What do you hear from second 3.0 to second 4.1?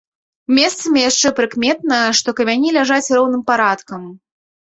роўным парадкам.